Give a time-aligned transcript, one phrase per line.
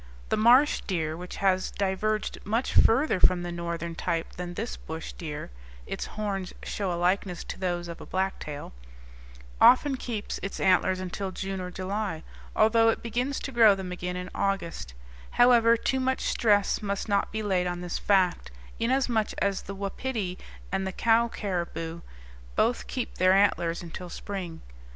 [0.29, 5.13] The marsh deer, which has diverged much further from the northern type than this bush
[5.13, 5.51] deer
[5.85, 8.73] (its horns show a likeness to those of a blacktail),
[9.61, 12.23] often keeps its antlers until June or July,
[12.55, 14.95] although it begins to grow them again in August;
[15.37, 18.49] however, too much stress must not be laid on this fact,
[18.79, 20.35] inasmuch as the wapiti
[20.71, 22.01] and the cow caribou
[22.55, 24.63] both keep their antlers until spring.